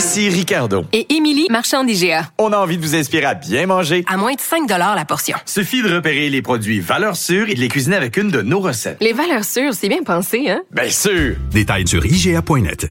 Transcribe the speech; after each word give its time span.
Ici 0.00 0.30
Ricardo. 0.30 0.86
Et 0.94 1.14
Émilie, 1.14 1.46
marchand 1.50 1.84
d'IGA. 1.84 2.30
On 2.38 2.54
a 2.54 2.56
envie 2.56 2.78
de 2.78 2.82
vous 2.82 2.94
inspirer 2.94 3.26
à 3.26 3.34
bien 3.34 3.66
manger. 3.66 4.02
À 4.08 4.16
moins 4.16 4.32
de 4.32 4.40
5 4.40 4.66
la 4.66 5.04
portion. 5.04 5.36
Suffit 5.44 5.82
de 5.82 5.94
repérer 5.94 6.30
les 6.30 6.40
produits 6.40 6.80
valeurs 6.80 7.16
sûres 7.16 7.50
et 7.50 7.54
de 7.54 7.60
les 7.60 7.68
cuisiner 7.68 7.96
avec 7.96 8.16
une 8.16 8.30
de 8.30 8.40
nos 8.40 8.60
recettes. 8.60 8.96
Les 9.02 9.12
valeurs 9.12 9.44
sûres, 9.44 9.74
c'est 9.74 9.90
bien 9.90 10.02
pensé, 10.02 10.48
hein? 10.48 10.62
Bien 10.70 10.88
sûr! 10.88 11.36
Détails 11.50 11.86
sur 11.86 12.02
IGA.net. 12.06 12.88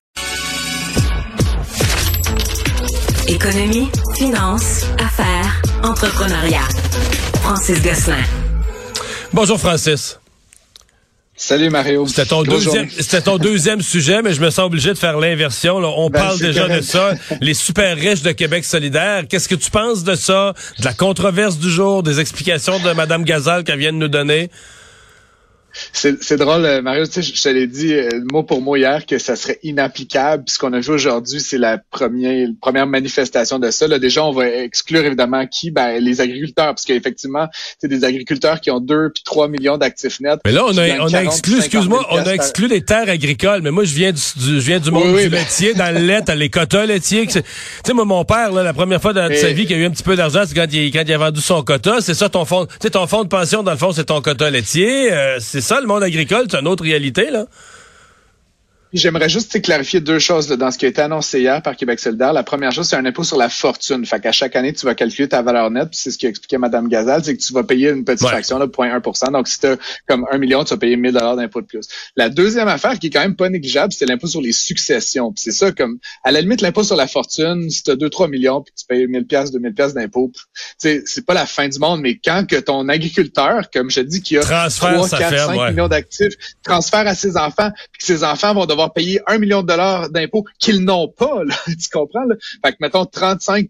Économie, 3.28 3.90
finance, 4.16 4.86
affaires, 5.04 5.64
entrepreneuriat. 5.82 6.68
Francis 7.42 7.82
Gosselin. 7.82 8.24
Bonjour 9.34 9.60
Francis. 9.60 10.20
Salut 11.42 11.70
Mario. 11.70 12.06
C'était 12.06 12.26
ton, 12.26 12.44
deuxième, 12.44 12.90
c'était 12.90 13.22
ton 13.22 13.38
deuxième 13.38 13.82
sujet, 13.82 14.22
mais 14.22 14.34
je 14.34 14.42
me 14.42 14.50
sens 14.50 14.66
obligé 14.66 14.90
de 14.94 14.98
faire 14.98 15.18
l'inversion. 15.18 15.80
Là. 15.80 15.88
On 15.96 16.10
Ben, 16.10 16.20
parle 16.20 16.38
déjà 16.38 16.68
de 16.68 16.82
ça. 16.82 17.14
Les 17.40 17.54
super 17.54 17.96
riches 17.96 18.22
de 18.24 18.34
Québec 18.34 18.66
solidaire. 18.66 19.24
Qu'est-ce 19.28 19.48
que 19.48 19.56
tu 19.56 19.72
penses 19.72 20.04
de 20.04 20.16
ça? 20.16 20.54
De 20.80 20.84
la 20.84 20.94
controverse 20.94 21.58
du 21.58 21.72
jour, 21.72 22.04
des 22.04 22.20
explications 22.20 22.78
de 22.80 22.92
Mme 22.92 23.24
Gazal 23.24 23.64
qu'elle 23.64 23.80
vient 23.80 23.94
de 23.94 23.98
nous 23.98 24.10
donner? 24.10 24.52
C'est 25.94 26.38
drôle, 26.38 26.66
euh, 26.66 26.82
Mario, 26.82 27.06
tu 27.06 27.14
sais, 27.14 27.22
je 27.22 27.36
je 27.36 27.42
te 27.42 27.50
l'ai 27.50 27.68
dit 27.68 27.94
euh, 27.94 28.10
mot 28.32 28.44
pour 28.44 28.62
mot 28.62 28.76
hier 28.76 29.06
que 29.06 29.18
ça 29.18 29.36
serait 29.36 29.60
inapplicable. 29.64 30.44
Puis 30.46 30.56
ce 30.56 30.60
qu'on 30.60 30.74
a 30.74 30.80
vu 30.80 30.92
aujourd'hui, 30.92 31.40
c'est 31.40 31.58
la 31.58 31.78
première, 31.92 32.48
première 32.62 32.86
manifestation 32.88 33.60
de 33.60 33.72
ça. 33.72 33.88
Là, 33.88 33.98
déjà, 34.00 34.24
on 34.26 34.32
va 34.32 34.48
exclure 34.50 35.06
évidemment 35.06 35.46
qui? 35.48 35.72
Ben, 35.72 36.00
les 36.04 36.22
agriculteurs, 36.22 36.68
parce 36.68 36.86
qu'effectivement, 36.86 37.48
c'est 37.80 37.88
des 37.88 38.04
agriculteurs 38.04 38.60
qui 38.62 38.72
ont 38.72 38.80
2 38.80 39.12
puis 39.14 39.24
3 39.24 39.48
millions 39.48 39.78
d'actifs 39.78 40.20
nets. 40.20 40.40
Mais 40.46 40.52
là, 40.52 40.64
on 40.66 40.78
a, 40.78 40.82
on 41.00 41.08
a 41.08 41.12
40, 41.12 41.14
exclu, 41.26 41.26
50 41.26 41.46
000 41.46 41.58
excuse-moi, 41.62 42.08
on 42.12 42.18
a 42.18 42.34
exclu 42.34 42.68
les 42.68 42.82
terres 42.82 43.10
agricoles. 43.10 43.62
Mais 43.62 43.72
moi, 43.72 43.84
je 43.86 43.94
viens 43.94 44.12
du, 44.12 44.22
du- 44.38 44.56
je 44.60 44.66
viens 44.66 44.80
du 44.80 44.92
monde 44.92 45.04
Oui, 45.08 45.14
oui, 45.16 45.24
du 45.24 45.30
ben- 45.30 45.40
laitier. 45.40 45.74
Dans 45.74 45.94
le 45.96 46.02
lait, 46.06 46.22
les 46.36 46.50
quotas 46.50 46.86
laitiers. 46.86 47.26
Tu 47.28 47.42
sais, 47.86 47.94
moi, 47.94 48.06
mon 48.06 48.26
père, 48.26 48.52
là, 48.52 48.64
la 48.64 48.74
première 48.74 49.02
fois 49.02 49.14
dans 49.14 49.34
sa 49.34 49.52
vie 49.52 49.66
qu'il 49.66 49.76
a 49.76 49.80
eu 49.80 49.86
un 49.86 49.92
petit 49.92 50.04
peu 50.04 50.16
d'argent, 50.16 50.44
c'est 50.48 50.56
quand 50.56 50.68
il, 50.72 50.92
quand 50.92 51.04
il 51.06 51.14
a 51.14 51.18
vendu 51.18 51.42
son 51.42 51.64
quota. 51.64 51.98
C'est 52.02 52.14
ça 52.14 52.30
ton 52.30 52.46
fond, 52.46 52.66
tu 52.66 52.76
sais, 52.82 52.90
ton 52.92 53.08
fonds 53.08 53.24
de 53.24 53.30
pension, 53.30 53.64
dans 53.64 53.72
le 53.72 53.78
fond, 53.78 53.92
c'est 53.92 54.06
ton 54.06 54.22
quota 54.22 54.50
laitier. 54.50 55.12
Euh, 55.12 55.38
c'est 55.40 55.62
ça, 55.70 55.80
le 55.80 55.86
monde 55.86 56.02
agricole, 56.02 56.48
c'est 56.50 56.58
une 56.58 56.68
autre 56.68 56.84
réalité, 56.84 57.30
là. 57.30 57.46
J'aimerais 58.92 59.30
juste 59.30 59.62
clarifier 59.62 60.00
deux 60.02 60.18
choses 60.18 60.50
là, 60.50 60.56
dans 60.56 60.72
ce 60.72 60.78
qui 60.80 60.86
a 60.86 60.90
été 60.90 61.02
annoncé 61.02 61.40
hier 61.40 61.62
par 61.62 61.76
Québec 61.76 62.00
solidaire. 62.00 62.34
La 62.34 62.44
première 62.44 62.72
chose, 62.72 62.88
c'est 62.88 62.96
un 62.96 63.06
impôt 63.06 63.24
sur 63.24 63.38
la 63.38 63.48
fortune. 63.50 64.04
Fait 64.06 64.20
qu'à 64.20 64.32
chaque 64.32 64.56
année, 64.56 64.74
tu 64.74 64.86
vas 64.86 64.96
calculer 64.96 65.30
ta 65.30 65.44
valeur 65.44 65.70
nette. 65.70 65.90
Puis 65.90 66.00
c'est 66.02 66.12
ce 66.12 66.18
qu'a 66.18 66.28
expliqué 66.28 66.58
Mme 66.58 66.88
Gazal, 66.90 67.24
c'est 67.24 67.38
que 67.38 67.42
tu 67.42 67.54
vas 67.54 67.64
payer 67.64 67.90
une 67.90 68.04
petite 68.04 68.24
Ouais. 68.24 68.30
fraction, 68.30 68.58
là, 68.58 68.66
0.1% 68.68 69.32
Donc, 69.32 69.48
si 69.48 69.60
tu 69.60 69.68
as 69.68 69.78
comme 70.08 70.26
un 70.32 70.38
million, 70.40 70.64
tu 70.64 70.74
vas 70.74 70.78
payer 70.78 70.98
1000 70.98 71.14
dollars 71.14 71.36
d'impôt 71.36 71.62
de 71.62 71.68
plus. 71.68 71.88
La 72.16 72.30
deuxième 72.30 72.68
affaire 72.68 72.98
qui 72.98 73.08
est 73.08 73.10
quand 73.12 73.22
même 73.22 73.36
pas 73.36 73.50
négligeable, 73.50 73.94
c'est 73.94 74.08
l'impôt 74.08 74.28
sur 74.28 74.42
les 74.42 74.54
successions. 74.54 75.32
Puis 75.34 75.44
c'est 75.44 75.52
ça, 75.52 75.72
comme 75.72 76.00
à 76.24 76.32
la 76.32 76.42
limite, 76.42 76.62
l'impôt 76.62 76.84
sur 76.84 76.96
la 76.96 77.06
fortune, 77.08 77.70
si 77.70 77.84
tu 77.84 77.92
as 77.92 77.96
2-3 77.96 78.28
millions, 78.28 78.62
puis 78.64 78.74
tu 78.76 78.86
payes 78.88 79.08
1000 79.08 79.28
pièces 79.28 79.52
2000 79.52 79.74
pièces 79.76 79.94
d'impôt, 79.94 80.32
tu 80.34 80.42
sais, 80.80 81.04
c'est 81.06 81.26
pas 81.26 81.36
la 81.36 81.46
fin 81.46 81.68
du 81.68 81.78
monde. 81.78 82.02
Mais 82.02 82.18
quand 82.18 82.48
que 82.48 82.56
ton 82.56 82.90
agriculteur, 82.90 83.70
comme 83.72 83.92
je 83.92 84.02
dis, 84.02 84.22
qui 84.24 84.38
a 84.38 84.42
Transfère 84.42 84.94
3, 84.96 85.08
sa 85.08 85.18
4, 85.20 85.30
ferme, 85.30 85.54
5 85.54 85.60
ouais. 85.62 85.72
millions 85.72 85.88
d'actifs, 85.88 86.34
transfère 86.64 87.06
à 87.08 87.14
ses 87.14 87.38
enfants, 87.38 87.70
puis 87.92 88.00
que 88.00 88.06
ses 88.06 88.24
enfants 88.24 88.54
vont 88.56 88.66
devoir 88.66 88.79
payer 88.88 89.20
un 89.28 89.38
million 89.38 89.62
de 89.62 89.68
dollars 89.68 90.10
d'impôts 90.10 90.46
qu'ils 90.60 90.86
n'ont 90.86 91.10
pas, 91.10 91.44
là, 91.44 91.56
tu 91.68 91.90
comprends? 91.92 92.24
Là? 92.24 92.36
Fait 92.64 92.72
que, 92.72 92.78
mettons, 92.80 93.06
35 93.06 93.68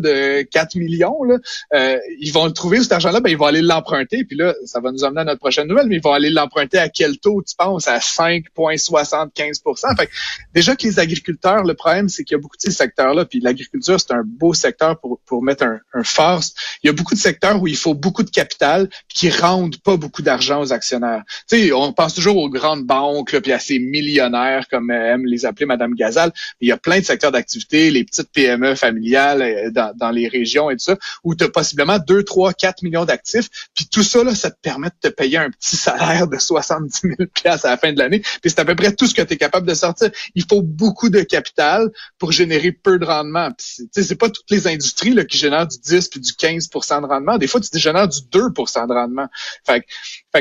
de 0.00 0.42
4 0.42 0.74
millions, 0.76 1.22
là, 1.24 1.36
euh, 1.74 1.98
ils 2.20 2.32
vont 2.32 2.44
le 2.44 2.52
trouver, 2.52 2.82
cet 2.82 2.92
argent-là, 2.92 3.20
ben, 3.20 3.30
ils 3.30 3.38
vont 3.38 3.46
aller 3.46 3.62
l'emprunter, 3.62 4.24
puis 4.24 4.36
là, 4.36 4.54
ça 4.66 4.80
va 4.80 4.92
nous 4.92 5.04
amener 5.04 5.22
à 5.22 5.24
notre 5.24 5.40
prochaine 5.40 5.68
nouvelle, 5.68 5.86
mais 5.86 5.96
ils 5.96 6.02
vont 6.02 6.12
aller 6.12 6.30
l'emprunter 6.30 6.78
à 6.78 6.90
quel 6.90 7.18
taux, 7.18 7.42
tu 7.46 7.54
penses? 7.56 7.88
À 7.88 7.98
5,75% 7.98 9.96
Fait 9.96 10.06
que, 10.06 10.12
déjà 10.52 10.76
que 10.76 10.86
les 10.86 10.98
agriculteurs, 10.98 11.64
le 11.64 11.74
problème, 11.74 12.08
c'est 12.08 12.24
qu'il 12.24 12.36
y 12.36 12.38
a 12.38 12.40
beaucoup 12.40 12.56
de 12.56 12.62
ces 12.62 12.72
secteurs-là, 12.72 13.24
puis 13.24 13.40
l'agriculture, 13.40 13.98
c'est 13.98 14.12
un 14.12 14.22
beau 14.24 14.52
secteur 14.52 15.00
pour, 15.00 15.20
pour 15.24 15.42
mettre 15.42 15.64
un, 15.64 15.80
un 15.94 16.04
force. 16.04 16.54
Il 16.82 16.88
y 16.88 16.90
a 16.90 16.92
beaucoup 16.92 17.14
de 17.14 17.20
secteurs 17.20 17.60
où 17.60 17.66
il 17.66 17.76
faut 17.76 17.94
beaucoup 17.94 18.22
de 18.22 18.30
capital, 18.30 18.88
qui 19.08 19.30
rendent 19.30 19.76
pas 19.78 19.96
beaucoup 19.96 20.22
d'argent 20.22 20.60
aux 20.60 20.72
actionnaires. 20.72 21.22
Tu 21.48 21.58
sais, 21.58 21.72
on 21.72 21.92
pense 21.92 22.14
toujours 22.14 22.36
aux 22.36 22.50
grandes 22.50 22.84
banques, 22.84 23.32
là, 23.32 23.40
puis 23.40 23.52
à 23.52 23.58
ces 23.58 23.78
millionnaires, 23.78 24.41
comme 24.70 24.90
euh, 24.90 25.14
aime 25.14 25.26
les 25.26 25.46
appeler 25.46 25.66
Madame 25.66 25.94
Gazal. 25.94 26.32
Il 26.60 26.68
y 26.68 26.72
a 26.72 26.76
plein 26.76 26.98
de 26.98 27.04
secteurs 27.04 27.32
d'activité, 27.32 27.90
les 27.90 28.04
petites 28.04 28.30
PME 28.32 28.74
familiales 28.74 29.42
euh, 29.42 29.92
dans, 29.94 30.10
les 30.10 30.28
régions 30.28 30.70
et 30.70 30.74
tout 30.74 30.84
ça, 30.84 30.96
où 31.24 31.34
tu 31.34 31.44
as 31.44 31.48
possiblement 31.48 31.98
2, 31.98 32.24
3, 32.24 32.52
4 32.52 32.82
millions 32.82 33.04
d'actifs. 33.04 33.48
Puis 33.74 33.86
tout 33.86 34.02
ça, 34.02 34.22
là, 34.24 34.34
ça 34.34 34.50
te 34.50 34.58
permet 34.60 34.88
de 34.88 35.08
te 35.08 35.14
payer 35.14 35.38
un 35.38 35.50
petit 35.50 35.76
salaire 35.76 36.28
de 36.28 36.38
70 36.38 37.00
000 37.02 37.14
pièces 37.32 37.64
à 37.64 37.70
la 37.70 37.76
fin 37.76 37.92
de 37.92 37.98
l'année. 37.98 38.20
Puis 38.20 38.50
c'est 38.50 38.60
à 38.60 38.64
peu 38.64 38.74
près 38.74 38.92
tout 38.92 39.06
ce 39.06 39.14
que 39.14 39.22
tu 39.22 39.34
es 39.34 39.36
capable 39.36 39.66
de 39.66 39.74
sortir. 39.74 40.10
Il 40.34 40.44
faut 40.48 40.62
beaucoup 40.62 41.08
de 41.08 41.22
capital 41.22 41.88
pour 42.18 42.32
générer 42.32 42.72
peu 42.72 42.98
de 42.98 43.04
rendement. 43.04 43.50
Puis 43.52 43.88
c'est- 43.92 44.12
pas 44.16 44.28
toutes 44.28 44.50
les 44.50 44.68
industries 44.68 45.14
là, 45.14 45.24
qui 45.24 45.38
génèrent 45.38 45.66
du 45.66 45.78
10 45.78 46.08
puis 46.08 46.20
du 46.20 46.32
15% 46.32 47.00
de 47.00 47.06
rendement. 47.06 47.38
Des 47.38 47.46
fois, 47.46 47.60
tu 47.60 47.78
génères 47.78 48.08
du 48.08 48.20
2% 48.30 48.86
de 48.86 48.92
rendement. 48.92 49.26
Fait 49.64 49.84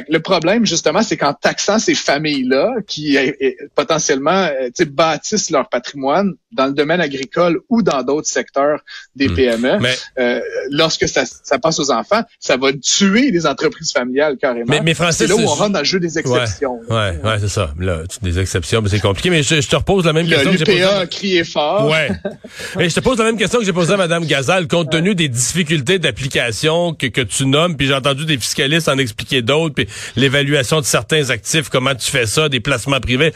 le 0.07 0.19
problème, 0.19 0.65
justement, 0.65 1.03
c'est 1.03 1.17
qu'en 1.17 1.33
taxant 1.33 1.79
ces 1.79 1.95
familles-là, 1.95 2.75
qui 2.87 3.17
euh, 3.17 3.31
euh, 3.41 3.51
potentiellement 3.91 4.47
euh, 4.47 4.85
bâtissent 4.87 5.49
leur 5.49 5.67
patrimoine 5.69 6.33
dans 6.51 6.65
le 6.65 6.73
domaine 6.73 6.99
agricole 7.01 7.59
ou 7.69 7.81
dans 7.81 8.03
d'autres 8.03 8.27
secteurs 8.27 8.79
des 9.15 9.29
Hmm. 9.29 9.35
PME, 9.35 9.77
Mais- 9.79 9.95
euh, 10.19 10.39
lorsque 10.69 11.07
ça, 11.07 11.23
ça 11.25 11.59
passe 11.59 11.79
aux 11.79 11.91
enfants, 11.91 12.23
ça 12.39 12.57
va 12.57 12.71
tuer 12.73 13.31
les 13.31 13.45
entreprises 13.45 13.91
familiales 13.93 14.35
carrément. 14.37 14.65
Mais- 14.67 14.81
mais 14.81 14.93
Francis, 14.93 15.17
c'est 15.19 15.27
là 15.27 15.35
où 15.35 15.39
on 15.41 15.45
rentre 15.47 15.71
dans 15.73 15.79
le 15.79 15.85
jeu 15.85 15.99
des 15.99 16.17
exceptions. 16.19 16.79
Ouais, 16.89 17.17
ouais, 17.23 17.39
c'est 17.39 17.47
ça. 17.49 17.73
Là, 17.79 18.03
des 18.21 18.39
exceptions, 18.39 18.81
mais 18.81 18.89
c'est 18.89 18.99
compliqué. 18.99 19.29
Mais 19.29 19.43
je, 19.43 19.61
je 19.61 19.67
te 19.69 19.75
repose 19.75 20.05
la 20.05 20.13
même 20.13 20.25
Le- 20.25 20.31
question 20.35 20.51
que 20.51 20.57
j'ai 20.57 20.65
posée. 20.65 20.77
L'UPA 20.79 20.99
a 20.99 21.07
crié 21.07 21.43
fort. 21.43 21.89
Ouais. 21.89 22.09
Mais 22.77 22.89
je 22.89 22.95
te 22.95 22.99
pose 22.99 23.17
la 23.17 23.25
même 23.25 23.37
question 23.37 23.59
que 23.59 23.65
j'ai 23.65 23.73
posée 23.73 23.93
à 23.93 23.97
Mme 23.97 24.25
Gazal, 24.25 24.67
compte 24.67 24.91
tenu 24.91 25.15
des 25.15 25.27
difficultés 25.29 25.99
d'application 25.99 26.93
que, 26.93 27.07
que 27.07 27.21
tu 27.21 27.45
nommes, 27.45 27.75
puis 27.77 27.87
j'ai 27.87 27.93
entendu 27.93 28.25
des 28.25 28.37
fiscalistes 28.37 28.87
en 28.89 28.97
expliquer 28.97 29.41
d'autres, 29.41 29.75
puis 29.75 29.87
l'évaluation 30.15 30.79
de 30.81 30.85
certains 30.85 31.29
actifs, 31.29 31.69
comment 31.69 31.95
tu 31.95 32.09
fais 32.11 32.25
ça, 32.25 32.49
des 32.49 32.59
placements 32.59 32.99
privés. 32.99 33.33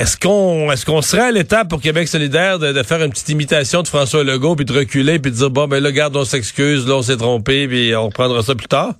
Est-ce 0.00 0.16
qu'on 0.16 0.72
est-ce 0.72 0.86
qu'on 0.86 1.02
serait 1.02 1.24
à 1.24 1.30
l'étape 1.30 1.68
pour 1.68 1.82
Québec 1.82 2.08
solidaire 2.08 2.58
de, 2.58 2.82
faire 2.82 3.02
une 3.02 3.10
petite 3.10 3.28
imitation 3.28 3.82
de 3.82 3.86
François 3.86 4.24
Legault, 4.24 4.56
puis 4.56 4.64
de 4.64 4.72
reculer, 4.72 5.18
puis 5.18 5.30
de 5.30 5.36
dire, 5.36 5.50
bon, 5.50 5.68
ben 5.68 5.82
là, 5.82 5.92
garde, 5.92 6.16
on 6.16 6.24
s'excuse, 6.24 6.88
là, 6.88 6.94
on 6.94 7.02
s'est 7.02 7.18
trompé, 7.18 7.68
puis 7.68 7.94
on 7.94 8.06
reprendra 8.06 8.42
ça 8.42 8.54
plus 8.54 8.66
tard? 8.66 8.94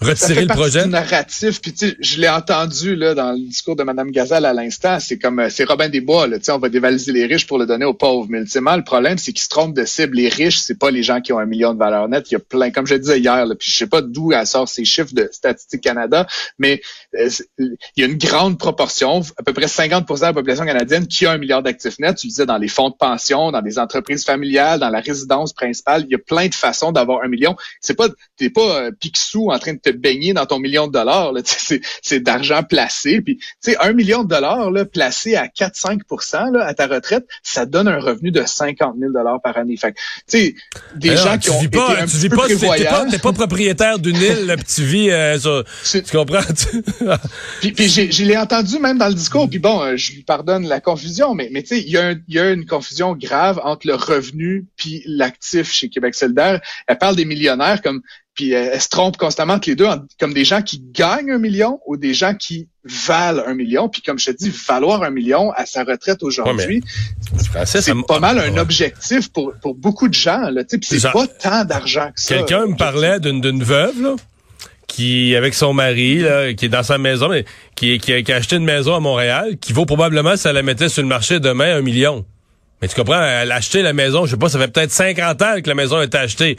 Retirer 0.00 0.42
le 0.42 0.46
projet? 0.46 0.84
du 0.84 0.90
narratif. 0.90 1.60
Puis 1.60 1.72
tu 1.72 1.88
sais, 1.88 1.96
je 1.98 2.20
l'ai 2.20 2.28
entendu 2.28 2.94
là 2.94 3.14
dans 3.14 3.32
le 3.32 3.38
discours 3.38 3.74
de 3.74 3.82
Mme 3.82 4.12
Gazal 4.12 4.44
à 4.44 4.52
l'instant. 4.52 5.00
C'est 5.00 5.18
comme 5.18 5.40
euh, 5.40 5.50
c'est 5.50 5.64
Robin 5.64 5.88
des 5.88 6.00
Bois. 6.00 6.28
Là, 6.28 6.38
Tu 6.38 6.44
sais, 6.44 6.52
on 6.52 6.58
va 6.58 6.68
dévaliser 6.68 7.10
les 7.10 7.26
riches 7.26 7.46
pour 7.46 7.58
le 7.58 7.66
donner 7.66 7.84
aux 7.84 7.94
pauvres. 7.94 8.26
Mais 8.30 8.38
ultimement, 8.38 8.76
le 8.76 8.84
problème, 8.84 9.18
c'est 9.18 9.32
qu'ils 9.32 9.42
se 9.42 9.48
trompent 9.48 9.74
de 9.74 9.84
cible. 9.84 10.16
Les 10.16 10.28
riches, 10.28 10.58
c'est 10.58 10.78
pas 10.78 10.92
les 10.92 11.02
gens 11.02 11.20
qui 11.20 11.32
ont 11.32 11.38
un 11.38 11.46
million 11.46 11.74
de 11.74 11.78
valeur 11.78 12.08
nette. 12.08 12.30
Il 12.30 12.34
y 12.34 12.36
a 12.36 12.40
plein, 12.40 12.70
comme 12.70 12.86
je 12.86 12.94
disais 12.94 13.18
hier. 13.18 13.44
Là, 13.44 13.54
puis 13.56 13.70
je 13.70 13.76
sais 13.76 13.88
pas 13.88 14.00
d'où 14.00 14.32
elle 14.32 14.46
sort 14.46 14.68
ces 14.68 14.84
chiffres 14.84 15.14
de 15.14 15.28
Statistique 15.32 15.80
Canada, 15.80 16.26
mais 16.58 16.80
euh, 17.18 17.28
il 17.58 17.76
y 17.96 18.02
a 18.02 18.06
une 18.06 18.18
grande 18.18 18.58
proportion, 18.58 19.22
à 19.36 19.42
peu 19.42 19.52
près 19.52 19.66
50% 19.66 20.14
de 20.14 20.20
la 20.22 20.32
population 20.32 20.64
canadienne 20.64 21.08
qui 21.08 21.26
a 21.26 21.32
un 21.32 21.38
milliard 21.38 21.62
d'actifs 21.62 21.98
nets. 21.98 22.16
Tu 22.18 22.28
le 22.28 22.30
disais 22.30 22.46
dans 22.46 22.58
les 22.58 22.68
fonds 22.68 22.90
de 22.90 22.96
pension, 22.96 23.50
dans 23.50 23.62
des 23.62 23.78
entreprises 23.80 24.24
familiales, 24.24 24.78
dans 24.78 24.90
la 24.90 25.00
résidence 25.00 25.52
principale. 25.52 26.04
Il 26.08 26.12
y 26.12 26.14
a 26.14 26.18
plein 26.18 26.46
de 26.46 26.54
façons 26.54 26.92
d'avoir 26.92 27.24
un 27.24 27.28
million. 27.28 27.56
C'est 27.80 27.94
pas 27.94 28.08
t'es 28.36 28.50
pas 28.50 28.82
euh, 28.82 28.90
Picsou 28.92 29.50
en 29.50 29.58
train 29.58 29.72
de 29.72 29.78
te 29.92 29.96
baigner 29.98 30.32
dans 30.32 30.46
ton 30.46 30.58
million 30.58 30.86
de 30.86 30.92
dollars. 30.92 31.32
C'est, 31.44 31.80
c'est 32.02 32.20
d'argent 32.20 32.62
placé. 32.62 33.20
Puis, 33.20 33.36
tu 33.36 33.46
sais, 33.60 33.76
un 33.80 33.92
million 33.92 34.22
de 34.24 34.28
dollars 34.28 34.70
là, 34.70 34.84
placé 34.84 35.36
à 35.36 35.46
4-5 35.46 36.52
là, 36.52 36.64
à 36.66 36.74
ta 36.74 36.86
retraite, 36.86 37.26
ça 37.42 37.66
donne 37.66 37.88
un 37.88 37.98
revenu 37.98 38.30
de 38.30 38.42
50 38.44 38.96
000 38.98 39.12
dollars 39.12 39.40
par 39.42 39.56
année. 39.56 39.76
Fait 39.76 39.92
que, 39.92 39.98
tu 40.28 40.38
sais, 40.38 40.54
des 40.96 41.10
Alors, 41.10 41.24
gens 41.24 41.38
qui 41.38 41.50
ont 41.50 41.58
vis 41.58 41.66
été 41.66 41.78
pas, 41.78 42.00
un 42.00 42.06
tu 42.06 42.12
petit 42.12 42.18
vis 42.18 42.28
peu 42.28 42.36
pas, 42.36 42.42
pas, 42.42 42.48
prévoyants. 42.48 43.10
t'es 43.10 43.18
pas 43.18 43.32
propriétaire 43.38 43.98
d'une 43.98 44.16
île, 44.16 44.46
là, 44.46 44.56
puis 44.56 44.66
tu 44.66 44.82
vis 44.84 45.10
euh, 45.10 45.38
sur, 45.38 45.64
tu 45.84 46.02
comprends? 46.16 46.40
Puis, 47.60 47.72
puis 47.72 47.88
j'ai, 47.88 48.10
je 48.10 48.24
l'ai 48.24 48.36
entendu 48.36 48.78
même 48.78 48.98
dans 48.98 49.08
le 49.08 49.14
discours. 49.14 49.48
Puis 49.48 49.58
bon, 49.58 49.82
euh, 49.82 49.96
je 49.96 50.12
lui 50.12 50.22
pardonne 50.22 50.66
la 50.66 50.80
confusion, 50.80 51.34
mais, 51.34 51.48
mais 51.52 51.62
tu 51.62 51.68
sais, 51.68 51.80
il 51.80 51.88
y, 51.88 51.96
a 51.96 52.08
un- 52.08 52.20
y 52.28 52.38
a 52.38 52.50
une 52.50 52.66
confusion 52.66 53.14
grave 53.14 53.60
entre 53.64 53.86
le 53.86 53.94
revenu 53.94 54.66
puis 54.76 55.02
l'actif 55.06 55.70
chez 55.72 55.88
Québec 55.88 56.14
solidaire. 56.14 56.60
Elle 56.86 56.98
parle 56.98 57.16
des 57.16 57.24
millionnaires 57.24 57.82
comme 57.82 58.00
puis 58.38 58.52
elle, 58.52 58.70
elle 58.72 58.80
se 58.80 58.88
trompe 58.88 59.16
constamment 59.16 59.54
entre 59.54 59.68
les 59.68 59.74
deux, 59.74 59.86
en- 59.86 59.98
comme 60.20 60.32
des 60.32 60.44
gens 60.44 60.62
qui 60.62 60.80
gagnent 60.92 61.32
un 61.32 61.38
million 61.38 61.80
ou 61.88 61.96
des 61.96 62.14
gens 62.14 62.34
qui 62.36 62.68
valent 62.84 63.42
un 63.48 63.54
million. 63.54 63.88
Puis 63.88 64.00
comme 64.00 64.16
je 64.16 64.26
te 64.26 64.36
dis, 64.36 64.48
valoir 64.68 65.02
un 65.02 65.10
million 65.10 65.50
à 65.56 65.66
sa 65.66 65.82
retraite 65.82 66.22
aujourd'hui, 66.22 66.84
c'est 67.64 67.94
pas 68.06 68.20
mal 68.20 68.38
un 68.38 68.52
Ouais. 68.52 68.60
objectif 68.60 69.32
pour, 69.32 69.54
pour 69.60 69.74
beaucoup 69.74 70.06
de 70.06 70.14
gens. 70.14 70.50
Là, 70.50 70.62
puis 70.64 70.78
c'est 70.82 71.10
pas 71.10 71.26
tant 71.26 71.64
d'argent 71.64 72.10
que 72.14 72.20
ça. 72.20 72.36
Quelqu'un 72.36 72.66
me 72.66 72.76
parlait 72.76 73.18
d'une 73.18 73.64
veuve, 73.64 74.00
là, 74.00 74.14
qui, 74.86 75.34
avec 75.34 75.54
son 75.54 75.72
mari, 75.74 76.20
là, 76.20 76.54
qui 76.54 76.66
est 76.66 76.68
dans 76.70 76.84
sa 76.84 76.96
maison, 76.96 77.28
mais 77.28 77.44
qui, 77.74 77.98
qui 77.98 78.12
a 78.12 78.36
acheté 78.36 78.54
une 78.54 78.64
maison 78.64 78.94
à 78.94 79.00
Montréal, 79.00 79.56
qui 79.60 79.72
vaut 79.72 79.84
probablement, 79.84 80.36
si 80.36 80.46
elle 80.46 80.54
la 80.54 80.62
mettait 80.62 80.88
sur 80.88 81.02
le 81.02 81.08
marché 81.08 81.40
demain, 81.40 81.76
un 81.76 81.82
million. 81.82 82.24
Mais 82.80 82.86
tu 82.86 82.94
comprends, 82.94 83.20
elle 83.20 83.50
a 83.50 83.56
acheté 83.56 83.82
la 83.82 83.92
maison, 83.92 84.24
je 84.24 84.32
sais 84.32 84.36
pas, 84.36 84.48
ça 84.48 84.58
fait 84.58 84.68
peut-être 84.68 84.92
50 84.92 85.42
ans 85.42 85.54
que 85.62 85.68
la 85.68 85.74
maison 85.74 85.96
a 85.96 86.04
été 86.04 86.16
achetée. 86.16 86.56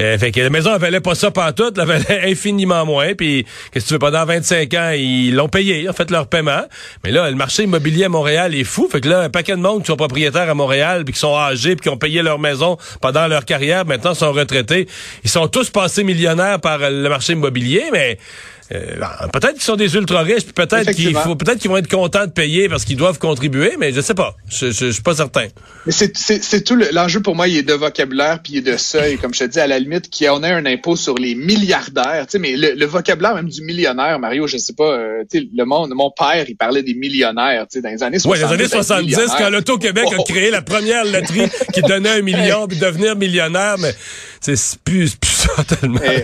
Euh, 0.00 0.16
fait 0.16 0.30
que 0.30 0.40
la 0.40 0.50
maison, 0.50 0.70
elle 0.72 0.80
valait 0.80 1.00
pas 1.00 1.16
ça 1.16 1.32
pantoute, 1.32 1.76
elle 1.76 1.86
valait 1.86 2.22
infiniment 2.30 2.86
moins. 2.86 3.14
Puis, 3.14 3.44
qu'est-ce 3.72 3.86
que 3.86 3.88
tu 3.88 3.94
veux, 3.94 3.98
pendant 3.98 4.24
25 4.24 4.74
ans, 4.74 4.90
ils 4.94 5.34
l'ont 5.34 5.48
payé, 5.48 5.80
ils 5.80 5.90
ont 5.90 5.92
fait 5.92 6.08
leur 6.12 6.28
paiement. 6.28 6.62
Mais 7.02 7.10
là, 7.10 7.28
le 7.28 7.36
marché 7.36 7.64
immobilier 7.64 8.04
à 8.04 8.08
Montréal 8.08 8.54
est 8.54 8.64
fou. 8.64 8.88
Fait 8.90 9.00
que 9.00 9.08
là, 9.08 9.22
un 9.22 9.28
paquet 9.28 9.52
de 9.52 9.60
monde 9.60 9.80
qui 9.80 9.86
sont 9.86 9.96
propriétaires 9.96 10.48
à 10.48 10.54
Montréal, 10.54 11.04
puis 11.04 11.14
qui 11.14 11.20
sont 11.20 11.36
âgés, 11.36 11.74
puis 11.74 11.82
qui 11.82 11.88
ont 11.88 11.98
payé 11.98 12.22
leur 12.22 12.38
maison 12.38 12.78
pendant 13.00 13.26
leur 13.26 13.44
carrière, 13.44 13.84
maintenant 13.84 14.14
sont 14.14 14.32
retraités. 14.32 14.86
Ils 15.24 15.30
sont 15.30 15.48
tous 15.48 15.70
passés 15.70 16.04
millionnaires 16.04 16.60
par 16.60 16.78
le 16.78 17.08
marché 17.08 17.32
immobilier, 17.32 17.84
mais... 17.92 18.18
euh, 18.72 18.96
ben, 18.98 19.28
peut-être 19.32 19.54
qu'ils 19.54 19.62
sont 19.62 19.76
des 19.76 19.94
ultra 19.94 20.22
riches, 20.22 20.44
puis 20.44 20.52
peut-être 20.52 20.90
qu'il 20.92 21.14
faut, 21.14 21.36
peut-être 21.36 21.58
qu'ils 21.58 21.70
vont 21.70 21.76
être 21.76 21.88
contents 21.88 22.26
de 22.26 22.32
payer 22.32 22.68
parce 22.68 22.84
qu'ils 22.84 22.96
doivent 22.96 23.18
contribuer, 23.18 23.76
mais 23.78 23.92
je 23.92 24.00
sais 24.00 24.14
pas. 24.14 24.34
Je, 24.48 24.72
je, 24.72 24.86
je 24.86 24.90
suis 24.90 25.02
pas 25.02 25.14
certain. 25.14 25.46
Mais 25.86 25.92
c'est, 25.92 26.64
tout 26.64 26.74
le- 26.74 26.88
l'enjeu 26.92 27.20
pour 27.20 27.36
moi, 27.36 27.46
il 27.48 27.56
est 27.58 27.62
de 27.62 27.74
vocabulaire 27.74 28.40
puis 28.42 28.54
il 28.54 28.58
est 28.58 28.72
de 28.72 28.76
seuil, 28.76 29.18
comme 29.18 29.32
je 29.34 29.40
te 29.40 29.44
dis, 29.44 29.60
à 29.60 29.66
la 29.66 29.78
limite, 29.78 30.10
qu'on 30.16 30.42
ait 30.42 30.50
un 30.50 30.66
impôt 30.66 30.96
sur 30.96 31.14
les 31.16 31.34
milliardaires. 31.34 32.26
Tu 32.26 32.32
sais, 32.32 32.38
mais 32.38 32.56
le, 32.56 32.72
le 32.74 32.86
vocabulaire 32.86 33.34
même 33.34 33.48
du 33.48 33.62
millionnaire, 33.62 34.18
Mario, 34.18 34.46
je 34.46 34.56
sais 34.58 34.72
pas, 34.74 34.92
euh, 34.98 35.22
tu 35.30 35.38
sais, 35.40 35.48
le 35.54 35.64
monde, 35.64 35.92
mon 35.94 36.10
père, 36.10 36.44
il 36.48 36.56
parlait 36.56 36.82
des 36.82 36.94
millionnaires, 36.94 37.66
tu 37.70 37.78
sais, 37.78 37.82
dans 37.82 37.90
les 37.90 38.02
années 38.02 38.18
70. 38.18 38.26
Oui, 38.26 38.38
les 38.48 38.54
années 38.54 38.68
70, 38.68 39.04
millionnaire. 39.06 39.36
quand 39.38 39.50
l'Auto-Québec 39.50 40.04
a 40.12 40.16
Oh. 40.18 40.24
créé 40.24 40.50
la 40.50 40.62
première 40.62 41.04
loterie 41.04 41.48
qui 41.74 41.82
donnait 41.82 42.10
un 42.18 42.22
million 42.22 42.66
puis 42.68 42.78
devenir 42.78 43.14
millionnaire, 43.16 43.76
mais 43.78 43.94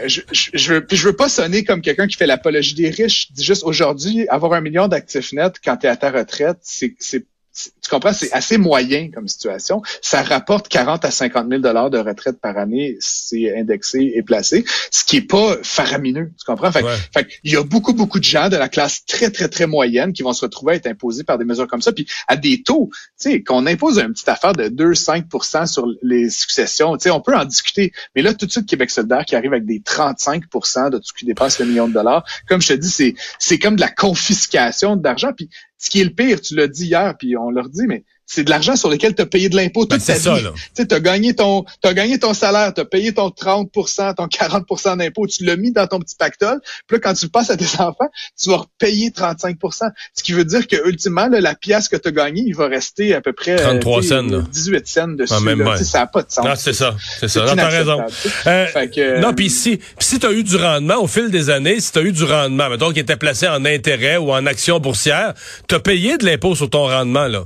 je, 0.08 0.72
veux, 0.72 0.86
je 0.90 1.06
veux 1.06 1.16
pas 1.16 1.28
sonner 1.28 1.64
comme 1.64 1.80
quelqu'un 1.80 2.06
qui 2.06 2.16
fait 2.16 2.26
l'apologie 2.26 2.74
des 2.74 2.90
riches. 2.90 3.32
Dis 3.32 3.44
juste 3.44 3.64
aujourd'hui, 3.64 4.28
avoir 4.28 4.52
un 4.54 4.60
million 4.60 4.88
d'actifs 4.88 5.32
nets 5.32 5.54
quand 5.64 5.76
tu 5.78 5.86
es 5.86 5.90
à 5.90 5.96
ta 5.96 6.10
retraite, 6.10 6.58
c'est- 6.62 7.26
tu 7.54 7.90
comprends, 7.90 8.12
c'est 8.12 8.32
assez 8.32 8.56
moyen 8.56 9.10
comme 9.10 9.28
situation. 9.28 9.82
Ça 10.00 10.22
rapporte 10.22 10.68
40 10.68 11.04
à 11.04 11.10
50 11.10 11.48
000 11.48 11.60
dollars 11.60 11.90
de 11.90 11.98
retraite 11.98 12.40
par 12.40 12.56
année, 12.56 12.96
c'est 13.00 13.56
indexé 13.56 14.12
et 14.14 14.22
placé, 14.22 14.64
ce 14.90 15.04
qui 15.04 15.18
est 15.18 15.28
pas 15.28 15.56
faramineux. 15.62 16.32
Tu 16.38 16.44
comprends? 16.44 16.72
Fait, 16.72 16.82
Ouais. 16.82 16.96
fait 17.14 17.28
il 17.44 17.52
y 17.52 17.56
a 17.56 17.62
beaucoup, 17.62 17.92
beaucoup 17.92 18.18
de 18.18 18.24
gens 18.24 18.48
de 18.48 18.56
la 18.56 18.68
classe 18.68 19.04
très, 19.04 19.30
très, 19.30 19.48
très 19.48 19.66
moyenne 19.66 20.12
qui 20.12 20.22
vont 20.22 20.32
se 20.32 20.44
retrouver 20.44 20.72
à 20.72 20.76
être 20.76 20.86
imposés 20.86 21.24
par 21.24 21.38
des 21.38 21.44
mesures 21.44 21.66
comme 21.68 21.82
ça, 21.82 21.92
puis 21.92 22.06
à 22.26 22.36
des 22.36 22.62
taux, 22.62 22.90
tu 23.20 23.30
sais, 23.30 23.42
qu'on 23.42 23.66
impose 23.66 23.98
une 23.98 24.12
petite 24.12 24.28
affaire 24.28 24.52
de 24.54 24.68
2-5% 24.68 25.66
sur 25.66 25.86
les 26.02 26.30
successions, 26.30 26.96
tu 26.96 27.04
sais, 27.04 27.10
on 27.10 27.20
peut 27.20 27.36
en 27.36 27.44
discuter. 27.44 27.92
Mais 28.16 28.22
là, 28.22 28.34
tout 28.34 28.46
de 28.46 28.50
suite, 28.50 28.66
Québec 28.66 28.90
solidaire 28.90 29.24
qui 29.24 29.36
arrive 29.36 29.52
avec 29.52 29.66
des 29.66 29.80
35% 29.80 30.90
de 30.90 30.98
tout 30.98 31.04
ce 31.04 31.12
qui 31.12 31.26
dépasse 31.26 31.58
le 31.58 31.66
million 31.66 31.86
de 31.88 31.92
dollars, 31.92 32.24
comme 32.48 32.62
je 32.62 32.68
te 32.68 32.72
dis, 32.74 32.90
c'est, 32.90 33.14
c'est 33.38 33.58
comme 33.58 33.76
de 33.76 33.80
la 33.80 33.90
confiscation 33.90 34.96
d'argent. 34.96 35.32
Puis 35.36 35.50
ce 35.82 35.90
qui 35.90 36.00
est 36.00 36.04
le 36.04 36.14
pire, 36.14 36.40
tu 36.40 36.54
l'as 36.54 36.68
dit 36.68 36.86
hier, 36.86 37.16
puis 37.18 37.36
on 37.36 37.50
leur 37.50 37.68
dit, 37.68 37.88
mais 37.88 38.04
c'est 38.32 38.44
de 38.44 38.50
l'argent 38.50 38.76
sur 38.76 38.88
lequel 38.88 39.14
tu 39.14 39.22
as 39.22 39.26
payé 39.26 39.48
de 39.48 39.56
l'impôt 39.56 39.86
Ben, 39.86 39.96
toute 39.96 40.06
ta 40.06 40.14
c'est 40.14 40.20
ça, 40.20 40.34
vie. 40.34 40.46
Tu 40.74 40.94
as 40.94 41.00
gagné 41.00 41.34
ton 41.34 41.64
t'as 41.80 41.92
gagné 41.92 42.18
ton 42.18 42.34
salaire, 42.34 42.72
tu 42.72 42.80
as 42.80 42.84
payé 42.84 43.12
ton 43.12 43.28
30% 43.28 44.14
ton 44.14 44.26
40% 44.26 44.96
d'impôt, 44.98 45.26
tu 45.26 45.44
l'as 45.44 45.56
mis 45.56 45.72
dans 45.72 45.86
ton 45.86 46.00
petit 46.00 46.16
pactole. 46.16 46.60
Puis 46.86 46.96
là 46.96 47.00
quand 47.00 47.14
tu 47.14 47.26
le 47.26 47.30
passes 47.30 47.50
à 47.50 47.56
tes 47.56 47.64
enfants, 47.78 48.08
tu 48.40 48.50
vas 48.50 48.58
repayer 48.58 49.10
35% 49.10 49.90
Ce 50.14 50.22
qui 50.22 50.32
veut 50.32 50.44
dire 50.44 50.66
que 50.66 50.76
ultimement 50.88 51.28
là, 51.28 51.40
la 51.40 51.54
pièce 51.54 51.88
que 51.88 51.96
tu 51.96 52.08
as 52.08 52.12
gagnée, 52.12 52.42
il 52.46 52.54
va 52.54 52.68
rester 52.68 53.14
à 53.14 53.20
peu 53.20 53.32
près 53.32 53.56
33 53.56 53.98
euh, 53.98 54.00
tu 54.00 54.08
sais, 54.08 54.14
cents, 54.14 54.22
là. 54.22 54.44
18 54.50 54.86
cents 54.86 55.08
dessus. 55.08 55.34
Ah, 55.36 55.40
même 55.40 55.62
là. 55.62 55.76
sais, 55.76 55.84
Ça 55.84 55.98
n'a 56.00 56.06
pas 56.06 56.22
de 56.22 56.30
sens. 56.30 56.44
Non, 56.44 56.54
c'est 56.56 56.72
ça, 56.72 56.96
c'est 57.20 57.28
ça. 57.28 57.44
Non, 57.44 57.54
t'as 57.56 57.68
raison. 57.68 58.02
Euh, 58.46 58.66
que, 58.86 59.20
non, 59.20 59.34
puis 59.34 59.50
si, 59.50 59.76
puis 59.76 59.86
si 60.00 60.18
tu 60.18 60.26
as 60.26 60.32
eu 60.32 60.42
du 60.42 60.56
rendement 60.56 61.02
au 61.02 61.06
fil 61.06 61.30
des 61.30 61.50
années, 61.50 61.80
si 61.80 61.92
tu 61.92 61.98
as 61.98 62.02
eu 62.02 62.12
du 62.12 62.24
rendement, 62.24 62.68
mettons 62.68 62.92
qui 62.92 63.00
était 63.00 63.16
placé 63.16 63.48
en 63.48 63.64
intérêt 63.64 64.16
ou 64.16 64.32
en 64.32 64.46
action 64.46 64.78
boursière, 64.80 65.34
tu 65.68 65.74
as 65.74 65.80
payé 65.80 66.18
de 66.18 66.24
l'impôt 66.24 66.54
sur 66.54 66.70
ton 66.70 66.86
rendement, 66.86 67.26
là. 67.26 67.44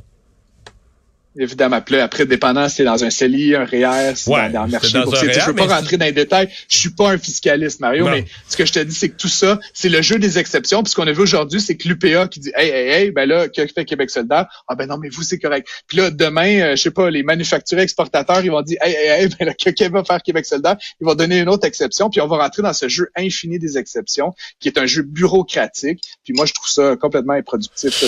Évidemment, 1.38 1.80
Puis 1.80 1.96
là, 1.96 2.04
après, 2.04 2.24
dépendant, 2.24 2.68
c'est 2.68 2.84
dans 2.84 3.04
un 3.04 3.10
CELI, 3.10 3.54
un 3.54 3.64
REER, 3.64 4.14
c'est 4.14 4.30
Ouais, 4.30 4.48
dans, 4.48 4.60
dans 4.60 4.64
le 4.66 4.70
marché 4.72 4.92
dans 4.92 5.12
un 5.12 5.16
sais, 5.16 5.40
Je 5.40 5.46
veux 5.46 5.54
pas 5.54 5.66
rentrer 5.66 5.96
dans 5.96 6.06
les 6.06 6.12
détails. 6.12 6.48
Je 6.68 6.76
suis 6.78 6.90
pas 6.90 7.10
un 7.10 7.18
fiscaliste, 7.18 7.80
Mario, 7.80 8.04
Non. 8.04 8.10
mais 8.12 8.24
ce 8.48 8.56
que 8.56 8.64
je 8.64 8.72
te 8.72 8.78
dis, 8.78 8.94
c'est 8.94 9.10
que 9.10 9.16
tout 9.16 9.28
ça, 9.28 9.58
c'est 9.74 9.88
le 9.88 10.00
jeu 10.02 10.18
des 10.18 10.38
exceptions. 10.38 10.82
Puis 10.82 10.90
ce 10.90 10.96
qu'on 10.96 11.06
a 11.06 11.12
vu 11.12 11.22
aujourd'hui, 11.22 11.60
c'est 11.60 11.76
que 11.76 11.88
l'UPA 11.88 12.28
qui 12.28 12.40
dit, 12.40 12.52
hey, 12.56 12.70
hey, 12.70 12.88
hey, 12.88 13.10
ben 13.10 13.28
là, 13.28 13.48
que 13.48 13.66
fait 13.66 13.84
Québec 13.84 14.10
solidaire? 14.10 14.46
Ah 14.68 14.74
ben 14.74 14.86
non, 14.86 14.96
mais 14.98 15.08
vous, 15.08 15.22
c'est 15.22 15.38
correct. 15.38 15.68
Puis 15.86 15.98
là, 15.98 16.10
demain, 16.10 16.60
euh, 16.60 16.76
je 16.76 16.82
sais 16.82 16.90
pas, 16.90 17.10
les 17.10 17.22
manufacturiers 17.22 17.82
exportateurs, 17.84 18.44
ils 18.44 18.50
vont 18.50 18.62
dire, 18.62 18.78
hey, 18.80 18.94
hey, 18.94 19.22
hey, 19.22 19.28
ben 19.38 19.46
là, 19.46 19.54
que 19.54 19.70
Québec 19.70 19.92
va 19.92 20.04
faire 20.04 20.22
Québec 20.22 20.46
solidaire? 20.46 20.76
Ils 21.00 21.04
vont 21.04 21.14
donner 21.14 21.40
une 21.40 21.48
autre 21.48 21.66
exception. 21.66 22.08
Puis 22.10 22.20
on 22.20 22.26
va 22.28 22.38
rentrer 22.38 22.62
dans 22.62 22.72
ce 22.72 22.88
jeu 22.88 23.10
infini 23.16 23.58
des 23.58 23.76
exceptions, 23.78 24.34
qui 24.60 24.68
est 24.68 24.78
un 24.78 24.86
jeu 24.86 25.02
bureaucratique. 25.02 26.00
Puis 26.24 26.32
moi, 26.32 26.46
je 26.46 26.54
trouve 26.54 26.68
ça 26.68 26.96
complètement 26.96 27.34
improductif 27.34 28.02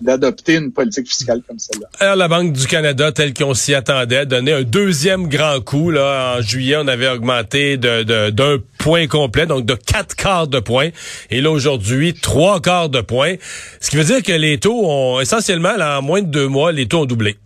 d'adopter 0.00 0.54
une 0.54 0.72
politique 0.72 1.08
fiscale 1.08 1.42
comme 1.46 1.58
celle-là. 1.58 1.88
La 2.28 2.36
Banque 2.42 2.52
du 2.52 2.66
Canada, 2.66 3.10
telle 3.10 3.32
qu'on 3.32 3.54
s'y 3.54 3.74
attendait, 3.74 4.26
donné 4.26 4.52
un 4.52 4.60
deuxième 4.62 5.28
grand 5.28 5.60
coup. 5.64 5.90
Là, 5.90 6.36
en 6.36 6.42
juillet, 6.42 6.76
on 6.76 6.86
avait 6.86 7.08
augmenté 7.08 7.78
de, 7.78 8.02
de- 8.02 8.28
d'un 8.28 8.58
point 8.76 9.06
complet, 9.06 9.46
donc 9.46 9.64
de 9.64 9.72
quatre 9.72 10.14
quarts 10.14 10.46
de 10.46 10.60
point. 10.60 10.90
Et 11.30 11.40
là, 11.40 11.50
aujourd'hui, 11.50 12.12
trois 12.12 12.60
quarts 12.60 12.90
de 12.90 13.00
point. 13.00 13.36
Ce 13.80 13.88
qui 13.88 13.96
veut 13.96 14.04
dire 14.04 14.22
que 14.22 14.32
les 14.32 14.58
taux 14.58 14.82
ont, 14.84 15.20
essentiellement, 15.20 15.74
là, 15.78 16.00
en 16.00 16.02
moins 16.02 16.20
de 16.20 16.26
deux 16.28 16.48
mois, 16.48 16.70
les 16.70 16.86
taux 16.86 17.00
ont 17.00 17.06
doublé. 17.06 17.38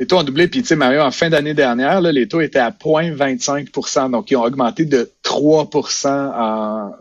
Les 0.00 0.06
taux 0.06 0.16
ont 0.16 0.22
doublé, 0.24 0.48
puis 0.48 0.62
tu 0.62 0.68
sais, 0.68 0.76
Mario, 0.76 1.00
en 1.02 1.10
fin 1.10 1.28
d'année 1.28 1.52
dernière, 1.52 2.00
là, 2.00 2.10
les 2.10 2.26
taux 2.26 2.40
étaient 2.40 2.58
à 2.58 2.70
0,25% 2.70 4.10
donc 4.10 4.30
ils 4.30 4.36
ont 4.36 4.42
augmenté 4.42 4.86
de 4.86 5.10
3% 5.22 6.08
en 6.08 6.86
euh, 6.88 6.92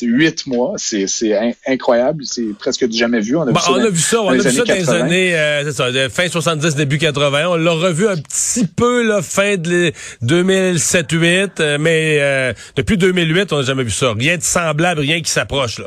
huit 0.00 0.46
mois. 0.46 0.72
C'est 0.78 1.06
c'est 1.06 1.36
in- 1.36 1.52
incroyable, 1.66 2.24
c'est 2.24 2.46
presque 2.58 2.86
du 2.88 2.96
jamais 2.96 3.20
vu. 3.20 3.36
On 3.36 3.42
a 3.42 3.46
vu 3.48 3.52
Bon, 3.52 3.60
ça 3.60 3.72
on 3.72 3.76
dans- 3.78 3.84
a 3.84 3.90
vu 3.90 3.98
ça, 3.98 4.20
on 4.20 4.24
dans 4.24 4.30
a 4.30 4.34
les 4.36 4.38
vu 4.38 4.50
ça 4.50 4.62
années 4.62 4.64
dans 4.66 4.74
les 4.74 4.80
80. 4.80 5.00
années, 5.04 5.36
euh, 5.36 5.64
c'est 5.64 5.72
ça, 5.72 5.92
de 5.92 6.08
fin 6.08 6.26
70, 6.28 6.74
début 6.74 6.96
80. 6.98 7.48
On 7.48 7.56
l'a 7.56 7.70
revu 7.72 8.08
un 8.08 8.16
petit 8.16 8.66
peu, 8.66 9.02
là, 9.06 9.20
fin 9.20 9.56
de 9.58 9.92
2007-8, 10.22 11.60
euh, 11.60 11.76
mais 11.78 12.18
euh, 12.20 12.52
depuis 12.76 12.96
2008, 12.96 13.52
on 13.52 13.58
n'a 13.58 13.62
jamais 13.62 13.84
vu 13.84 13.90
ça. 13.90 14.12
Rien 14.16 14.38
de 14.38 14.42
semblable, 14.42 15.00
rien 15.00 15.20
qui 15.20 15.30
s'approche, 15.30 15.78
là. 15.78 15.86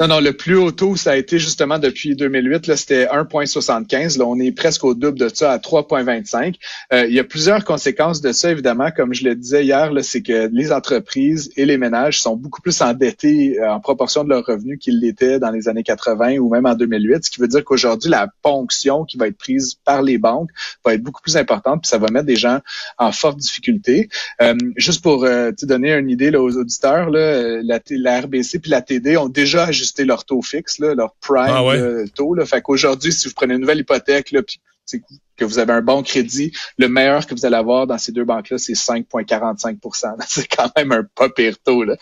Non, 0.00 0.06
non, 0.06 0.20
le 0.20 0.32
plus 0.32 0.54
haut 0.54 0.70
taux, 0.70 0.94
ça 0.94 1.10
a 1.10 1.16
été 1.16 1.40
justement 1.40 1.80
depuis 1.80 2.14
2008, 2.14 2.68
là, 2.68 2.76
c'était 2.76 3.06
1,75. 3.06 4.16
Là, 4.16 4.26
on 4.26 4.38
est 4.38 4.52
presque 4.52 4.84
au 4.84 4.94
double 4.94 5.18
de 5.18 5.28
ça, 5.28 5.50
à 5.50 5.58
3,25. 5.58 6.54
Euh, 6.92 7.06
il 7.08 7.14
y 7.14 7.18
a 7.18 7.24
plusieurs 7.24 7.64
conséquences 7.64 8.20
de 8.20 8.30
ça, 8.30 8.52
évidemment. 8.52 8.92
Comme 8.92 9.12
je 9.12 9.24
le 9.24 9.34
disais 9.34 9.64
hier, 9.64 9.90
c'est 10.02 10.22
que 10.22 10.48
les 10.52 10.70
entreprises 10.70 11.50
et 11.56 11.64
les 11.64 11.78
ménages 11.78 12.22
sont 12.22 12.36
beaucoup 12.36 12.62
plus 12.62 12.80
endettés 12.80 13.58
euh, 13.58 13.72
en 13.72 13.80
proportion 13.80 14.22
de 14.22 14.28
leurs 14.28 14.46
revenus 14.46 14.78
qu'ils 14.78 15.00
l'étaient 15.00 15.40
dans 15.40 15.50
les 15.50 15.68
années 15.68 15.82
80 15.82 16.36
ou 16.36 16.48
même 16.48 16.66
en 16.66 16.76
2008, 16.76 17.24
ce 17.24 17.30
qui 17.32 17.40
veut 17.40 17.48
dire 17.48 17.64
qu'aujourd'hui, 17.64 18.08
la 18.08 18.28
ponction 18.42 19.04
qui 19.04 19.16
va 19.16 19.26
être 19.26 19.36
prise 19.36 19.80
par 19.84 20.02
les 20.02 20.18
banques 20.18 20.50
va 20.84 20.94
être 20.94 21.02
beaucoup 21.02 21.22
plus 21.22 21.36
importante, 21.36 21.82
puis 21.82 21.88
ça 21.88 21.98
va 21.98 22.06
mettre 22.12 22.26
des 22.26 22.36
gens 22.36 22.60
en 22.98 23.10
forte 23.10 23.38
difficulté. 23.38 24.08
Euh, 24.42 24.54
juste 24.76 25.02
pour 25.02 25.24
euh, 25.24 25.50
te 25.50 25.66
donner 25.66 25.92
une 25.92 26.08
idée 26.08 26.30
là, 26.30 26.40
aux 26.40 26.56
auditeurs, 26.56 27.10
là, 27.10 27.18
euh, 27.18 27.62
la, 27.64 27.80
la 27.90 28.20
RBC 28.20 28.60
puis 28.60 28.70
la 28.70 28.80
TD 28.80 29.16
ont 29.16 29.28
déjà 29.28 29.64
ajusté 29.64 29.87
leur 29.98 30.24
taux 30.24 30.42
fixe, 30.42 30.78
là, 30.78 30.94
leur 30.94 31.14
prime 31.20 31.46
Ah 31.48 31.64
ouais? 31.64 31.78
là, 31.78 32.04
taux. 32.14 32.34
Là. 32.34 32.46
Fait 32.46 32.62
qu'aujourd'hui, 32.62 33.12
si 33.12 33.28
vous 33.28 33.34
prenez 33.34 33.54
une 33.54 33.60
nouvelle 33.60 33.80
hypothèque, 33.80 34.30
là, 34.30 34.42
puis 34.42 34.60
c'est 34.84 35.00
que 35.38 35.44
vous 35.44 35.58
avez 35.58 35.72
un 35.72 35.82
bon 35.82 36.02
crédit, 36.02 36.52
le 36.76 36.88
meilleur 36.88 37.26
que 37.26 37.34
vous 37.34 37.46
allez 37.46 37.56
avoir 37.56 37.86
dans 37.86 37.98
ces 37.98 38.12
deux 38.12 38.24
banques-là, 38.24 38.58
c'est 38.58 38.74
5,45% 38.74 40.16
C'est 40.28 40.48
quand 40.48 40.70
même 40.76 40.92
un 40.92 41.04
pas 41.14 41.28
pire 41.28 41.56
taux. 41.64 41.84
Là. 41.84 41.96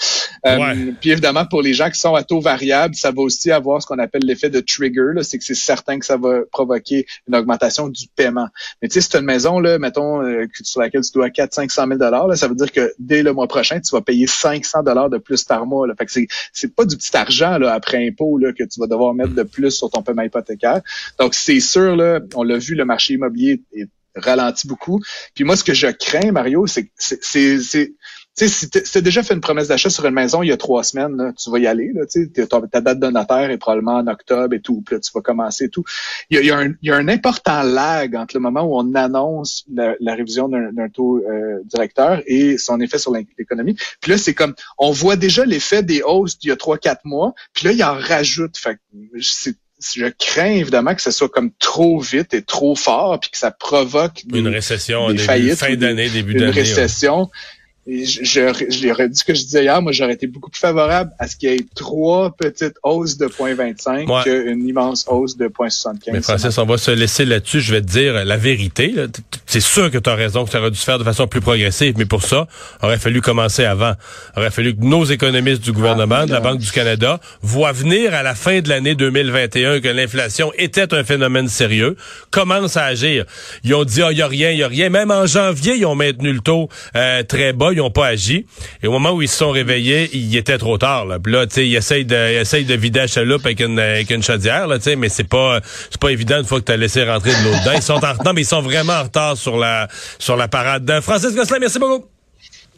Euh, 0.47 0.57
Ouais. 0.57 0.95
Puis 1.01 1.11
évidemment, 1.11 1.45
pour 1.45 1.61
les 1.61 1.75
gens 1.75 1.91
qui 1.91 1.99
sont 1.99 2.15
à 2.15 2.23
taux 2.23 2.41
variable, 2.41 2.95
ça 2.95 3.11
va 3.11 3.21
aussi 3.21 3.51
avoir 3.51 3.83
ce 3.83 3.87
qu'on 3.87 3.99
appelle 3.99 4.23
l'effet 4.25 4.49
de 4.49 4.61
trigger. 4.61 5.13
C'est 5.23 5.39
que 5.39 5.45
c'est 5.45 5.55
certain 5.55 5.99
que 5.99 6.07
ça 6.07 6.17
va 6.17 6.41
provoquer 6.51 7.07
une 7.29 7.37
augmentation 7.37 7.89
du 7.89 8.07
paiement. 8.17 8.49
Mais 8.81 8.89
tu 8.89 8.95
sais, 8.95 9.01
si 9.03 9.11
tu 9.11 9.17
as 9.17 9.21
une 9.21 9.27
maison, 9.27 9.61
là, 9.61 9.79
mettons, 9.79 10.23
euh, 10.23 10.47
sur 10.63 10.81
laquelle 10.81 11.03
tu 11.03 11.13
dois 11.13 11.29
400-500 11.29 11.99
000 11.99 11.99
là, 11.99 12.37
ça 12.37 12.49
veut 12.49 12.55
dire 12.55 12.73
que 12.73 12.93
dès 12.99 13.23
le 13.23 13.33
mois 13.33 13.49
prochain, 13.49 13.81
tu 13.81 13.91
vas 13.93 14.01
payer 14.01 14.27
500 14.27 14.83
de 14.83 15.19
plus 15.19 15.45
par 15.45 15.67
mois. 15.67 15.87
Là. 15.87 15.95
Fait 15.99 16.07
que 16.07 16.13
c'est, 16.13 16.27
c'est 16.53 16.75
pas 16.75 16.85
du 16.85 16.97
petit 16.97 17.17
argent 17.17 17.59
là, 17.59 17.73
après 17.75 18.07
impôt 18.07 18.39
là, 18.39 18.53
que 18.53 18.65
tu 18.65 18.81
vas 18.81 18.87
devoir 18.87 19.15
mettre 19.15 19.35
de 19.35 19.43
plus 19.43 19.71
sur 19.71 19.91
ton 19.91 20.03
paiement 20.03 20.23
hypothécaire. 20.23 20.81
Donc, 21.19 21.35
c'est 21.35 21.61
sûr, 21.61 21.97
là, 21.97 22.21
on 22.35 22.43
l'a 22.43 22.59
vu, 22.59 22.75
le 22.75 22.85
marché 22.85 23.15
immobilier 23.15 23.26
est 23.73 23.89
ralenti 24.15 24.67
beaucoup. 24.67 25.01
Puis 25.35 25.45
moi, 25.45 25.57
ce 25.57 25.65
que 25.65 25.75
je 25.75 25.89
crains, 25.89 26.33
Mario, 26.33 26.67
c'est 26.67 26.91
c'est, 26.97 27.19
c'est- 27.61 27.93
sais, 28.37 28.49
si 28.49 28.71
tu 28.71 28.99
as 28.99 29.01
déjà 29.01 29.23
fait 29.23 29.35
une 29.35 29.41
promesse 29.41 29.69
d'achat 29.69 29.89
sur 29.89 30.05
une 30.05 30.15
maison 30.15 30.43
il 30.43 30.49
y 30.49 30.53
a 30.53 30.57
trois 30.57 30.85
semaines, 30.85 31.17
là, 31.17 31.33
tu 31.33 31.51
vas 31.51 31.59
y 31.59 31.67
aller. 31.67 31.93
Là, 31.95 32.05
tu 32.07 32.31
ta, 32.31 32.61
ta 32.61 32.81
date 32.81 33.01
de 33.01 33.07
notaire 33.09 33.51
est 33.51 33.57
probablement 33.57 33.97
en 33.97 34.07
octobre 34.09 34.55
et 34.55 34.61
tout. 34.61 34.83
Puis 34.85 34.97
là, 34.97 35.01
tu 35.01 35.11
vas 35.15 35.23
commencer 35.23 35.65
et 35.65 35.69
tout. 35.71 35.85
Il 36.31 36.45
y 36.45 36.51
a, 36.51 36.59
un, 36.59 36.75
y 36.83 36.91
a 36.91 36.97
un 36.97 37.09
important 37.09 37.63
lag 37.63 38.15
entre 38.15 38.37
le 38.37 38.41
moment 38.41 38.63
où 38.63 38.77
on 38.77 38.95
annonce 38.95 39.65
la, 39.73 40.15
révision 40.15 40.49
d'un 40.49 40.89
taux 40.89 41.19
euh, 41.19 41.61
directeur 41.65 42.23
et 42.27 42.59
son 42.59 42.81
effet 42.81 42.99
sur 42.99 43.13
l'économie. 43.13 43.77
Puis 44.01 44.11
là, 44.11 44.19
c'est 44.19 44.35
comme, 44.35 44.55
on 44.79 44.91
voit 44.91 45.17
déjà 45.17 45.45
l'effet 45.45 45.83
des 45.83 46.03
hausses 46.03 46.39
d'il 46.39 46.49
y 46.51 46.53
a 46.53 46.57
trois, 46.57 46.79
quatre 46.79 47.05
mois. 47.05 47.35
Puis 47.55 47.67
là, 47.67 47.73
il 47.73 47.83
en 47.85 47.95
rajoute. 47.95 48.57
Fait 48.59 48.79
c'est 49.21 49.57
je 49.95 50.07
crains 50.07 50.53
évidemment 50.53 50.95
que 50.95 51.03
ce 51.03 51.11
soit 51.11 51.29
comme 51.29 51.51
trop 51.59 52.01
vite 52.01 52.33
et 52.35 52.43
trop 52.43 52.75
fort, 52.75 53.19
puis 53.21 53.31
que 53.31 53.37
ça 53.39 53.51
provoque 53.51 54.23
des, 54.25 54.39
Une 54.39 54.49
récession, 54.49 55.09
des 55.09 55.15
début- 55.15 55.25
faillites 55.25 55.57
fin 55.57 55.75
d'année, 55.77 56.09
début 56.09 56.33
une 56.33 56.39
d'année. 56.39 56.53
ouais. 56.53 56.65
Et 57.89 58.05
je, 58.05 58.25
je, 58.25 58.41
je 58.69 58.89
l'aurais 58.89 59.09
dit 59.09 59.17
ce 59.17 59.23
que 59.25 59.33
je 59.35 59.43
disais 59.43 59.63
hier, 59.63 59.81
moi 59.81 59.93
j'aurais 59.93 60.15
été 60.15 60.27
beaucoup 60.27 60.51
plus 60.51 60.59
favorable 60.59 61.13
à 61.21 61.29
ce 61.29 61.37
qu'il 61.37 61.51
y 61.51 61.55
ait 61.55 61.61
trois 61.77 62.35
petites 62.37 62.75
hausses 62.83 63.17
de 63.17 63.27
0.25 63.27 64.07
Ouais. 64.11 64.23
qu'une 64.25 64.67
immense 64.67 65.05
hausse 65.09 65.37
de 65.37 65.47
0.75. 65.47 65.95
Mais 66.13 66.21
Francis, 66.21 66.59
on 66.59 66.67
va 66.67 66.79
se 66.79 66.91
laisser 66.91 67.25
là-dessus. 67.25 67.61
Je 67.61 67.73
vais 67.73 67.81
te 67.81 67.87
dire 67.87 68.25
la 68.25 68.37
vérité. 68.37 68.93
C'est 69.47 69.61
sûr 69.61 69.91
que 69.91 69.99
tu 69.99 70.11
as 70.11 70.15
raison 70.17 70.45
que 70.45 70.51
ça 70.51 70.59
aurait 70.61 70.71
dû 70.73 70.79
se 70.79 70.85
faire 70.85 70.99
de 70.99 71.05
façon 71.05 71.29
plus 71.29 71.41
progressive, 71.41 71.95
mais 71.97 72.07
pour 72.07 72.23
ça, 72.25 72.49
aurait 72.83 72.99
fallu 72.99 73.21
commencer 73.21 73.65
avant. 73.65 73.93
aurait 74.37 74.51
fallu 74.51 74.75
que 74.77 74.83
nos 74.85 75.05
économistes 75.05 75.63
du 75.63 75.73
gouvernement, 75.73 76.17
Ah, 76.21 76.27
de 76.27 76.33
la. 76.33 76.41
Banque 76.41 76.59
du 76.59 76.71
Canada, 76.73 77.21
voient 77.43 77.73
venir 77.73 78.15
à 78.15 78.23
la 78.23 78.35
fin 78.35 78.61
de 78.61 78.69
l'année 78.69 78.95
2021 78.95 79.81
que 79.81 79.89
l'inflation 79.89 80.53
était 80.59 80.93
un 80.95 81.03
phénomène 81.05 81.49
sérieux, 81.49 81.97
commencent 82.31 82.77
à 82.77 82.85
agir. 82.85 83.25
Ils 83.65 83.75
ont 83.75 83.85
dit, 83.85 84.03
ah, 84.03 84.13
il 84.13 84.19
y 84.19 84.23
a 84.23 84.27
rien, 84.29 84.51
il 84.51 84.59
y 84.59 84.63
a 84.63 84.69
rien. 84.69 84.89
Même 84.91 85.11
en 85.11 85.27
janvier, 85.27 85.75
ils 85.77 85.87
ont 85.87 85.95
maintenu 85.95 86.33
le 86.33 86.41
taux 86.41 86.69
euh, 86.95 87.23
très 87.23 87.53
bas, 87.53 87.73
ils 87.77 87.83
n'ont 87.83 87.91
pas 87.91 88.07
agi. 88.07 88.47
Et 88.83 88.87
au 88.87 88.93
moment 88.93 89.13
où 89.13 89.23
ils 89.23 89.29
se 89.29 89.37
sont 89.37 89.51
réveillés, 89.51 90.11
il 90.13 90.37
était 90.37 90.59
trop 90.59 90.79
tard. 90.79 91.07
Là, 91.07 91.19
là 91.25 91.47
tu 91.47 91.55
sais, 91.55 91.69
ils 91.69 91.77
essayent 91.77 92.05
de, 92.05 92.15
ils 92.15 92.41
essayent 92.41 92.65
de 92.65 92.75
vider 92.75 93.01
la 93.01 93.07
chaloupe 93.07 93.45
avec 93.45 93.61
une, 93.61 93.79
avec 93.79 94.11
une 94.11 94.23
chaudière, 94.23 94.67
là, 94.67 94.79
tu 94.79 94.85
sais, 94.85 94.97
mais 94.97 95.09
c'est 95.09 95.25
pas, 95.25 95.61
c'est 95.91 96.01
pas 96.01 96.11
évident 96.11 96.39
une 96.39 96.45
fois 96.47 96.61
que 96.61 96.67
tu 96.67 96.73
as 96.73 96.77
laissé 96.77 97.05
rentrer 97.05 97.31
de 97.31 97.45
l'eau 97.45 97.57
dedans. 97.61 97.73
Ils 97.75 97.83
sont 97.83 97.93
en 97.95 98.13
retard, 98.13 98.35
mais 98.35 98.43
ils 98.43 98.47
sont 98.47 98.63
vraiment 98.63 98.95
en 98.95 99.03
retard 99.05 99.37
sur 99.37 99.57
la, 99.57 99.89
sur 100.19 100.37
la 100.37 100.49
parade. 100.49 100.89
Euh, 100.91 101.01
Francis 101.01 101.35
Gosselin, 101.35 101.59
merci 101.61 101.79
beaucoup. 101.79 102.07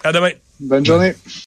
À 0.04 0.12
demain. 0.12 0.30
Bonne 0.60 0.84
journée. 0.84 1.14